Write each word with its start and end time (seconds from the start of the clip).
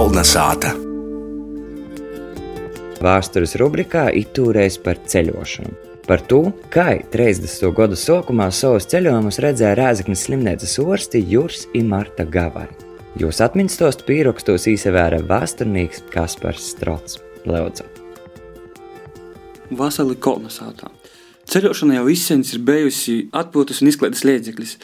Kolnesāta. 0.00 0.70
Vēstures 3.04 3.52
rubrikā 3.60 4.06
itūreiz 4.16 4.78
par 4.80 4.96
ceļošanu. 5.12 5.74
Par 6.06 6.22
to, 6.30 6.38
kā 6.72 6.86
30. 7.12 7.66
gadu 7.76 7.98
sākumā 8.00 8.46
savus 8.48 8.88
ceļojumus 8.88 9.40
redzēja 9.44 9.74
Rēzaknes 9.76 10.22
slimnīcas 10.24 10.78
orsti 10.80 11.20
Juris 11.28 11.66
un 11.76 11.90
Marta 11.92 12.24
Gavari. 12.24 12.72
Jūs 13.20 13.42
atmiņas 13.44 14.00
pīrakstos 14.08 14.64
īsevēra 14.72 15.20
vēsturnieks 15.28 16.06
Kaspars 16.14 16.70
Strots. 16.72 17.20
Lūdzu! 17.44 17.84
Vasarī 19.76 20.16
kolonizētā. 20.16 20.88
Ceļošana 21.50 21.96
jau 21.96 22.04
izsmeļs 22.12 22.52
ir 22.54 22.60
bijusi 22.62 23.14
atpūtas 23.34 23.80
un 23.82 23.88
izklaides 23.90 24.20
līdzeklis. 24.22 24.76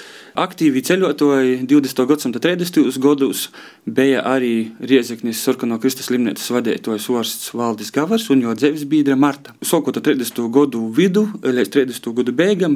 Aktīvi 0.42 0.80
ceļotāji 0.88 1.60
20. 1.70 2.00
gadsimta 2.10 2.40
30. 2.42 2.96
gados 3.04 3.44
bija 3.86 4.24
arī 4.26 4.72
Riezeknis 4.82 5.44
Sarkano 5.46 5.78
Kristus 5.78 6.08
slimnīcas 6.10 6.50
vadītājs 6.50 7.06
Orsts 7.14 7.52
Valdis 7.54 7.94
Gavars 7.94 8.26
un 8.34 8.42
jo 8.42 8.56
dzīves 8.58 8.82
biedra 8.90 9.14
Marta. 9.14 9.54
Sākot 9.62 10.00
ar 10.00 10.06
30. 10.08 10.42
gadu 10.58 10.82
vidu 10.96 11.28
līdz 11.46 11.70
30. 11.76 12.10
gadu 12.18 12.34
beigām, 12.34 12.74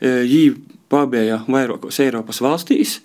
viņi 0.00 0.40
e, 0.48 0.56
pabeigta 0.88 1.42
vairākos 1.44 2.00
Eiropas 2.06 2.40
valstīs. 2.40 3.02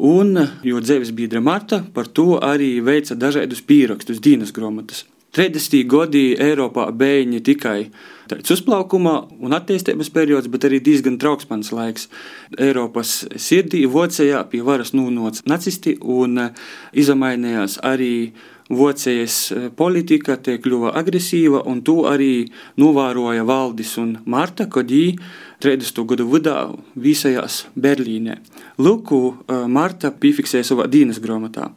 Un, 0.00 0.32
jo 0.64 0.80
dzīves 0.80 1.12
biedra 1.12 1.44
Marta 1.44 1.82
par 1.92 2.08
to 2.08 2.40
arī 2.40 2.78
veica 2.80 3.12
dažādus 3.12 3.60
pierakstus, 3.68 4.24
dienas 4.24 4.56
grāmatas. 4.56 5.04
30. 5.36 5.82
gadi 5.84 6.36
Eiropā 6.40 6.88
bija 6.96 7.26
ne 7.28 7.40
tikai 7.44 7.90
tāds 8.28 8.52
uzplaukuma 8.52 9.14
un 9.44 9.56
attīstības 9.56 10.10
periods, 10.12 10.48
bet 10.52 10.66
arī 10.68 10.80
diezgan 10.84 11.18
trauksmīgs 11.20 11.72
laiks. 11.72 12.08
Eiropas 12.56 13.24
sirdī 13.36 13.84
Vācijā 13.88 14.42
pie 14.50 14.62
varas 14.64 14.94
nonāca 14.96 15.44
nacisti 15.48 15.96
un 16.00 16.38
eh, 16.44 16.62
izmainījās 16.92 17.78
arī 17.84 18.32
Vācijas 18.68 19.36
eh, 19.52 19.68
politika, 19.72 20.36
tie 20.36 20.58
kļuva 20.60 20.92
agresīva, 21.00 21.62
un 21.68 21.80
to 21.84 22.02
arī 22.10 22.48
novēroja 22.80 23.46
Valdis 23.48 23.94
un 24.00 24.18
Marta, 24.28 24.68
kad 24.68 24.92
viņi 24.92 25.16
30. 25.64 26.04
gadu 26.08 26.28
vidā 26.28 26.58
visajās 26.96 27.66
Berlīnē. 27.76 28.38
Luku 28.84 29.22
eh, 29.32 29.64
Marta 29.68 30.12
piefiksēja 30.12 30.72
savā 30.72 30.88
dienas 30.88 31.20
grāmatā. 31.24 31.72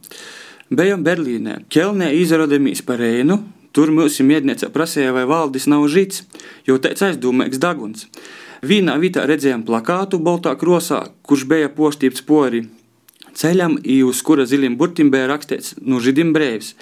Bijām 0.71 1.01
Berlīnē. 1.03 1.65
Kelnē 1.67 2.13
izrādījāmies 2.15 2.79
par 2.87 3.01
Reinu. 3.03 3.41
Tur 3.75 3.89
mūsu 3.91 4.23
mierniece 4.23 4.69
prasīja, 4.71 5.11
vai 5.15 5.25
valdis 5.27 5.65
nav 5.67 5.83
žīts, 5.91 6.23
jo 6.67 6.77
tāds 6.79 7.03
aizdomīgs 7.07 7.59
daguns. 7.59 8.05
Vienā 8.63 8.95
vietā 8.99 9.25
redzējām 9.27 9.65
plakātu 9.67 10.19
baltā 10.23 10.53
krosā, 10.59 11.01
kurš 11.27 11.43
bija 11.51 11.71
postīts 11.75 12.23
pori 12.23 12.65
ceļam, 13.35 13.79
uz 14.07 14.21
kura 14.23 14.45
zilim 14.47 14.77
burtim 14.79 15.11
bija 15.11 15.27
rakstīts: 15.31 15.75
No 15.81 15.99
žīdim 15.99 16.31
brīvs. 16.35 16.75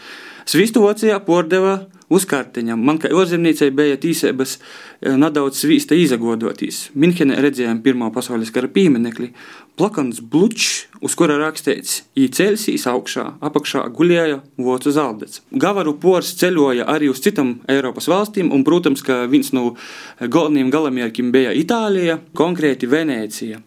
Svistu 0.49 0.85
Vācijā 0.85 1.17
pordeva 1.25 1.79
uz 2.09 2.25
kartiņām. 2.29 2.81
Man 2.85 2.99
kā 3.01 3.11
ārzemniecei 3.13 3.69
bija 3.75 3.97
tīsības 4.01 4.57
eh, 4.57 5.15
nedaudz 5.19 5.61
svīsta 5.63 5.97
izagodoties. 5.97 6.89
Minhenē 6.99 7.39
redzējām 7.45 7.81
Pirmā 7.85 8.09
pasaules 8.13 8.51
kara 8.53 8.69
pieminekli, 8.71 9.31
plakans 9.79 10.19
blučs, 10.19 10.89
uz 11.05 11.15
kura 11.15 11.37
rakstīts 11.39 12.03
īcelsīs 12.19 12.87
augšā, 12.89 13.25
apakšā 13.45 13.85
gulēja 13.95 14.41
vocu 14.59 14.93
zaldets. 14.93 15.43
Gavaru 15.51 15.95
pors 16.01 16.33
ceļoja 16.41 16.89
arī 16.91 17.11
uz 17.13 17.23
citām 17.23 17.59
Eiropas 17.71 18.09
valstīm, 18.11 18.51
un, 18.51 18.65
protams, 18.67 19.05
ka 19.05 19.23
viens 19.31 19.53
no 19.55 19.73
galvenajiem 20.19 20.73
galamērķiem 20.75 21.33
bija 21.35 21.55
Itālija, 21.55 22.19
konkrēti 22.35 22.89
Venecija. 22.91 23.63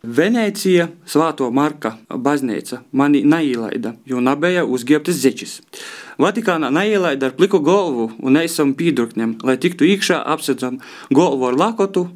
Venecija, 0.00 0.86
Svāto 1.04 1.50
Marka 1.52 1.90
baznīca 2.08 2.78
mani 2.96 3.20
neielaida, 3.20 3.92
jo 4.08 4.22
nebija 4.24 4.62
uzģērbtas 4.64 5.18
zečis. 5.20 5.58
Vatikānā 6.20 6.70
neielaida 6.72 7.28
ar 7.28 7.34
pliku 7.36 7.60
galvu 7.64 8.06
un 8.16 8.38
neesam 8.38 8.72
pīdurkņiem, 8.76 9.38
lai 9.44 9.58
tiktu 9.60 9.84
iekšā 9.84 10.22
apsedzam 10.32 10.78
galvu 11.12 11.50
ar 11.50 11.58
lakotu. 11.60 12.06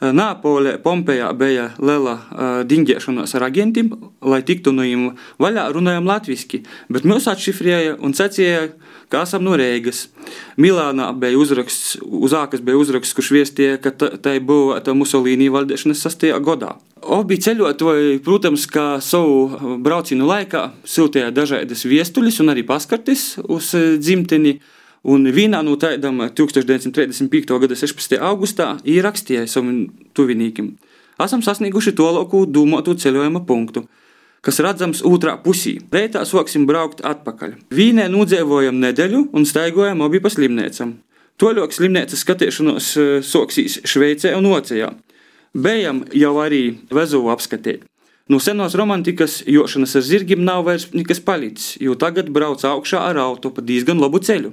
Nāpolē, 0.00 0.78
Pompejā 0.84 1.28
bija 1.36 1.68
liela 1.78 2.14
uh, 2.16 2.54
dingēšanās 2.68 3.36
ar 3.36 3.46
agentiem, 3.46 3.92
lai 4.24 4.40
tiktu 4.44 4.72
no 4.72 4.84
viņiem 4.84 5.04
vaļā, 5.40 5.68
runājam 5.72 6.08
latviešu, 6.08 6.62
bet 6.92 7.06
mūs 7.08 7.28
atšifrēja 7.30 7.98
un 8.04 8.16
sacīja, 8.16 8.70
ka 9.12 9.22
esam 9.28 9.44
no 9.44 9.54
Rīgas. 9.60 10.08
Milānā 10.60 11.12
bija 11.16 11.38
uzraksts, 11.40 11.94
uz 12.00 12.36
ākas 12.36 12.64
bija 12.64 12.80
uzraksts, 12.80 13.16
kurš 13.16 13.32
viestīja, 13.36 13.78
ka 13.84 13.92
tai 13.94 14.40
būtu 14.40 14.96
Musolīnī 14.96 15.52
valdīšanas 15.52 16.04
sastajā 16.08 16.40
gadā. 16.44 16.74
Abi 17.04 17.36
ceļotāji, 17.42 18.20
protams, 18.24 18.64
kā 18.70 18.98
savu 19.04 19.76
braucienu 19.84 20.24
laikā 20.28 20.62
sūtīja 20.88 21.32
dažādas 21.34 21.84
viestuļus 21.84 22.40
un 22.40 22.52
arī 22.54 22.64
paskartes 22.66 23.34
uz 23.44 23.74
dzimteni. 24.00 24.58
Un 25.04 25.28
vienā 25.28 25.60
no 25.60 25.74
tādām 25.76 26.22
1935. 26.32 27.58
gada 27.60 27.76
16. 27.76 28.16
augustā 28.24 28.70
ierakstīja 28.88 29.44
savam 29.50 29.90
tuviniekiem: 30.16 30.70
Esam 31.20 31.44
sasnieguši 31.44 31.92
to 31.92 32.08
lauku 32.08 32.46
dūmotu 32.48 32.96
ceļojuma 32.96 33.44
punktu, 33.44 33.84
kas 34.40 34.62
redzams 34.64 35.04
otrā 35.04 35.36
pusī. 35.44 35.76
Reitā 35.92 36.24
sāksim 36.24 36.64
braukt 36.64 37.04
atpakaļ. 37.04 37.58
Vīnē 37.68 38.08
nodzīvojam 38.12 38.80
nedēļu 38.80 39.26
un 39.36 39.44
staigājam 39.44 40.00
abi 40.06 40.24
pa 40.24 40.32
slimnīcam. 40.32 40.96
Toļok 41.36 41.74
slimnīcas 41.74 42.24
skatīšanos 42.24 42.92
eh, 42.96 43.16
soksīs 43.26 43.82
Šveicē 43.84 44.32
un 44.38 44.48
Vācijā. 44.54 44.94
Bijām 45.54 46.02
jau 46.10 46.32
arī 46.42 46.62
Vezuvu 46.90 47.30
apskatīt. 47.30 47.84
No 48.26 48.40
senos 48.40 48.74
romantikas 48.74 49.42
jošanas 49.46 49.94
ar 49.94 50.02
zirgiem 50.02 50.40
nav 50.42 50.64
vairs 50.66 50.88
nekas 50.96 51.20
palicis, 51.20 51.76
jo 51.78 51.94
tagad 51.94 52.32
brauc 52.34 52.64
augšā 52.64 53.02
ar 53.10 53.20
auto 53.22 53.52
pa 53.54 53.62
diezgan 53.62 54.00
labu 54.02 54.18
ceļu. 54.18 54.50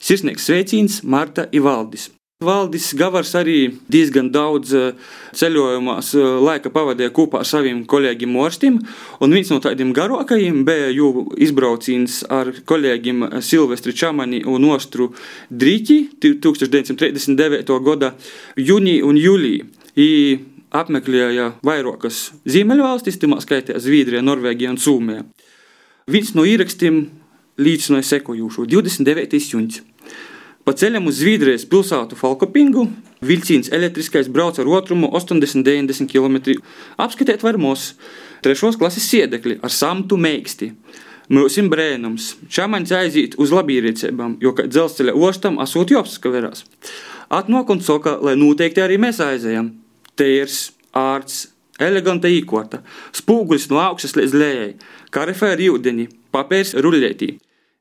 Sirsnīgs 0.00 0.46
sveiciens 0.48 1.02
Marta 1.02 1.44
Ivaldis. 1.52 2.08
Valdis 2.40 2.94
Gavars 2.96 3.34
arī 3.36 3.66
diezgan 3.92 4.30
daudz 4.32 4.70
eh, 4.72 4.94
ceļojumos 5.36 6.06
eh, 6.16 6.28
laika 6.40 6.70
pavadīja 6.72 7.12
kopā 7.12 7.42
ar 7.42 7.48
saviem 7.50 7.82
kolēģiem 7.84 8.32
Morstim, 8.32 8.78
un 9.20 9.36
viens 9.36 9.50
no 9.52 9.58
tādiem 9.60 9.90
garākajiem 9.92 10.62
bija 10.64 10.86
jau 10.88 11.26
izbrauciens 11.36 12.22
ar 12.32 12.48
kolēģiem 12.64 13.26
Silvestri 13.44 13.92
Čamani 13.92 14.40
un 14.48 14.64
Ostru 14.72 15.10
Drīķi 15.52 15.98
1939. 16.24 17.76
gada 17.90 18.14
jūnija 18.56 19.04
un 19.04 19.20
jūlija. 19.20 19.68
Apmeklēja 20.70 21.48
vairākas 21.66 22.28
ziemeļvalstis, 22.46 23.16
timā 23.18 23.40
skaitā 23.42 23.74
Zviedrija, 23.82 24.22
Norvēģija 24.22 24.70
un 24.70 24.78
Somija. 24.78 25.24
Viens 26.06 26.30
no 26.38 26.44
ierakstiem 26.46 27.08
līdzināja 27.58 28.06
sekojošo 28.12 28.68
29. 28.70 29.40
jūnijas. 29.50 29.82
Pa 30.62 30.76
ceļam 30.78 31.08
uz 31.10 31.18
Zviedrijas 31.18 31.64
pilsētu 31.66 32.14
Falkopingu 32.20 32.84
vilciens 33.26 33.72
elektriskais 33.74 34.28
brauc 34.30 34.60
ar 34.60 34.68
otrumu 34.70 35.10
80-90 35.18 36.06
km. 36.06 36.60
Apskatiet 37.00 37.42
varmos 37.42 37.94
trešos 38.44 38.78
klases 38.78 39.10
sēdekļi 39.10 39.58
ar 39.66 39.74
samtu 39.74 40.20
meiksti. 40.20 40.70
Mūsim 41.34 41.66
brēnums, 41.70 42.36
čamaņš 42.50 42.94
aiziet 42.94 43.36
uz 43.42 43.50
labīriecībām, 43.54 44.38
jo 44.42 44.54
kā 44.54 44.70
dzelzceļa 44.70 45.14
ostam 45.14 45.58
asot 45.62 45.90
jāapskaverās. 45.90 46.62
Atnāk 47.30 47.70
un 47.70 47.82
saka, 47.82 48.18
lai 48.22 48.38
noteikti 48.38 48.82
arī 48.82 48.98
mēs 49.02 49.22
aizējam. 49.22 49.79
Tērs, 50.20 50.62
ārsts, 50.96 51.48
eleganta 51.80 52.28
īkorta, 52.28 52.82
spūgulis 53.16 53.70
no 53.72 53.80
augšas 53.80 54.18
līdz 54.18 54.36
lejai, 54.36 54.72
karifē 55.14 55.54
ar 55.56 55.62
ūdeni, 55.72 56.10
papērs 56.34 56.76
ruļļētī, 56.76 57.30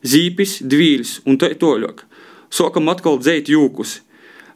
zīpis, 0.08 0.62
dvīls 0.64 1.20
un 1.28 1.38
tā 1.42 1.52
toļok 1.60 2.08
sākam 2.50 2.90
atkal 2.92 3.20
dzēt 3.22 3.50
jūkus. 3.54 4.00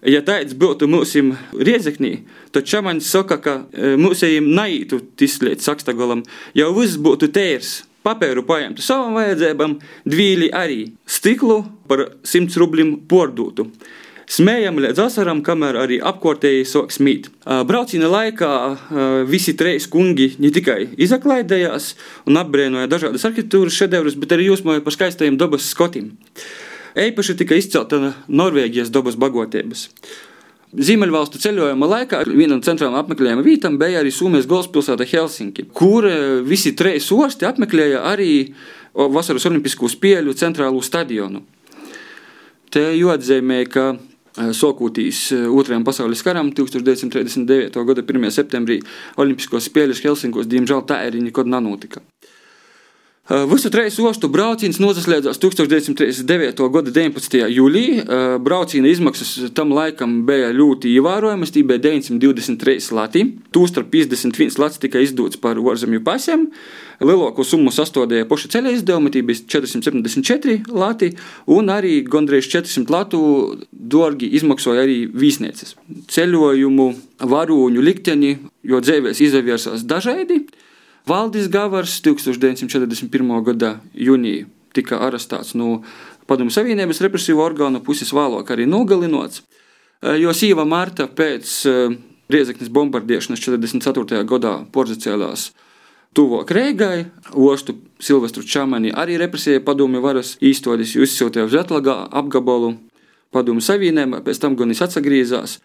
Ja 0.03 0.19
tāds 0.25 0.55
būtu 0.59 0.89
mūsim 0.91 1.31
riezeknī, 1.55 2.25
tad 2.51 2.67
čamaņš 2.67 3.07
saka, 3.07 3.37
ka 3.39 3.53
e, 3.71 3.93
mūsējiem 3.95 4.49
naītu 4.51 4.99
tislēt 5.19 5.63
sakstagalam, 5.63 6.25
jau 6.57 6.69
viss 6.75 6.99
būtu 6.99 7.31
tērs. 7.31 7.83
Papēru 8.03 8.41
paņemtu 8.43 8.83
savam 8.83 9.15
vajadzībām, 9.15 9.77
dvīli 10.03 10.49
arī 10.51 10.81
stiklu 11.07 11.61
par 11.87 12.01
100 12.27 12.59
rublim 12.59 12.97
pordūtu. 13.07 13.69
Smējam 14.33 14.79
līdz 14.81 14.97
asaram, 15.03 15.43
kamēr 15.45 15.77
arī 15.77 15.99
apkārtēji 16.01 16.63
sāk 16.65 16.93
smīt. 16.95 17.27
Brauciena 17.69 18.07
laikā 18.09 18.53
visi 19.29 19.53
trīs 19.59 19.85
kungi 19.91 20.31
ne 20.41 20.49
tikai 20.53 20.87
izaklaidējās 21.05 21.89
un 22.31 22.39
apbrēnoja 22.41 22.89
dažādas 22.89 23.27
arhitektūras 23.27 23.75
šedevrus, 23.77 24.15
bet 24.17 24.31
arī 24.33 24.47
jūsmoja 24.47 24.81
par 24.81 24.95
skaistajiem 24.95 25.37
dabas 25.37 25.67
skotiem. 25.69 26.07
Eipaši 26.97 27.35
tika 27.37 27.57
izcelta 27.59 27.99
Norvēģijas 28.25 28.89
dabas 28.93 29.19
bagotības. 29.21 29.83
Ziemeļvalstu 30.73 31.37
ceļojuma 31.43 31.89
laikā 31.91 32.23
viena 32.31 32.55
no 32.55 32.65
centrālām 32.65 32.97
apmeklējuma 33.03 33.43
vietām 33.45 33.77
bija 33.81 33.99
arī 34.01 34.09
Somijas 34.13 34.47
galvaspilsēta 34.49 35.05
Helsinki, 35.11 35.67
kur 35.77 36.07
visi 36.47 36.73
trīs 36.73 37.11
osti 37.13 37.45
apmeklēja 37.45 38.01
arī 38.09 38.31
Vasaras 38.93 39.45
Olimpisko 39.51 39.91
spēļu 39.93 40.33
centrālo 40.41 40.81
stadionu. 40.81 41.43
Te 42.73 42.87
jāatzīmē, 42.97 43.59
ka 43.69 43.85
Sokūtīs 44.33 45.27
eh, 45.35 45.45
Otrajam 45.45 45.85
pasaules 45.85 46.23
karam 46.25 46.49
1939. 46.55 47.83
gada 47.85 48.01
1. 48.01 48.31
septembrī 48.33 48.79
Olimpiskos 49.21 49.69
spēļus 49.69 50.01
Helsinkos 50.05 50.49
diemžēl 50.49 50.85
tā 50.89 51.03
arī 51.05 51.21
nekad 51.27 51.49
nenotika. 51.49 52.01
Visu 53.23 53.69
trīs 53.71 53.95
ostu 54.03 54.27
brauciens 54.27 54.81
noslēdzās 54.83 55.37
1939. 55.39 56.65
gada 56.73 56.91
19. 56.91 57.37
jūlijā. 57.55 58.17
Brauciena 58.43 58.89
izmaksas 58.91 59.53
tam 59.55 59.71
laikam 59.71 60.25
bija 60.27 60.49
ļoti 60.51 60.91
ievērojamas, 60.97 61.53
tie 61.55 61.63
bija 61.63 61.79
923 61.85 62.91
lati. 62.91 63.23
Tūstarp 63.55 63.87
51 63.95 64.59
lats 64.59 64.81
tika 64.83 64.99
izdots 64.99 65.39
par 65.39 65.55
ārzemju 65.55 66.03
pasiem. 66.03 66.49
Lielāko 67.03 67.43
summu 67.43 67.71
sastādīja 67.73 68.27
paši 68.29 68.49
ceļa 68.53 68.73
izdevumi, 68.77 69.11
tie 69.11 69.23
bija 69.27 69.43
474 69.55 70.71
lati, 70.71 71.11
un 71.51 71.71
arī 71.73 71.97
gandrīz 72.07 72.47
400 72.51 72.93
latu 72.93 73.21
dārgi 73.71 74.29
izmaksoja 74.39 74.85
arī 74.85 75.03
vīsnieces. 75.11 75.75
Ceļojumu, 76.13 76.87
varoņu 77.33 77.83
likteni, 77.83 78.37
jo 78.63 78.79
dzīvēs 78.83 79.23
izvērsās 79.27 79.85
dažādi. 79.89 80.45
Valdis 81.09 81.49
Gavars 81.51 81.99
1941. 82.05 83.31
gada 83.43 83.75
jūnijā 83.91 84.47
tika 84.73 85.01
arestēts 85.05 85.53
no 85.59 85.83
Padomju 86.29 86.53
Savienības 86.55 87.01
represīvu 87.03 87.43
orgānu 87.43 87.83
puses, 87.83 88.13
vēlāk 88.15 88.53
arī 88.53 88.65
nogalināts. 88.69 89.43
Eh, 90.01 90.17
jo 90.23 90.33
Sīva 90.35 90.65
Marta 90.67 91.07
pēc 91.07 91.51
eh, 91.69 91.97
Riezeknas 92.33 92.71
bombardēšanas 92.73 93.43
44. 93.43 94.23
gadā 94.27 94.55
porzacēlās 94.73 95.51
tuvāk 96.13 96.51
Rīgai, 96.53 97.05
ostu 97.33 97.77
Silvestru 98.03 98.43
Čamani 98.45 98.93
arī 98.93 99.17
represēja 99.21 99.63
padomju 99.65 100.01
varas 100.03 100.35
īstotis, 100.43 100.95
izsūtīja 100.97 101.47
uz 101.47 101.57
Atlagā 101.57 101.95
apgabalu 102.11 102.75
padomju 103.33 103.63
savienībā, 103.65 104.21
pēc 104.25 104.41
tam 104.41 104.57
gan 104.59 104.73
viņš 104.73 104.83
atgriezās, 104.87 105.57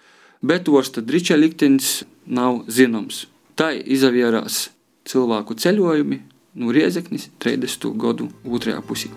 bet 0.43 0.69
osta 0.69 1.05
Driča 1.05 1.37
liktenis 1.37 2.03
nav 2.27 2.65
zināms. 2.69 3.27
Tā 3.59 3.73
izavierās 3.75 4.69
cilvēku 5.09 5.57
ceļojumi 5.59 6.21
no 6.59 6.75
Riezeknis 6.75 7.29
30. 7.43 7.91
gadu 7.99 8.31
otrajā 8.47 8.83
pusē. 8.87 9.13